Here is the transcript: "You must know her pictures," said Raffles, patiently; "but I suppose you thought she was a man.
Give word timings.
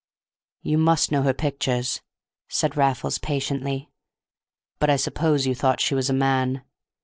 "You 0.63 0.79
must 0.79 1.11
know 1.11 1.21
her 1.21 1.31
pictures," 1.35 2.01
said 2.49 2.75
Raffles, 2.75 3.19
patiently; 3.19 3.91
"but 4.79 4.89
I 4.89 4.95
suppose 4.95 5.45
you 5.45 5.53
thought 5.53 5.79
she 5.79 5.93
was 5.93 6.09
a 6.09 6.11
man. 6.13 6.63